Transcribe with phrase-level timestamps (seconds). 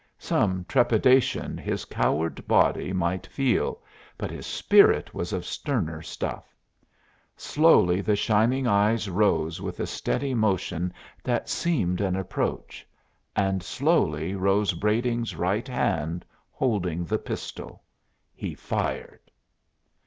[0.17, 3.83] Some trepidation his coward body might feel,
[4.17, 6.55] but his spirit was of sterner stuff.
[7.37, 10.91] Slowly the shining eyes rose with a steady motion
[11.23, 12.83] that seemed an approach,
[13.35, 17.83] and slowly rose Brading's right hand, holding the pistol.
[18.33, 19.29] He fired!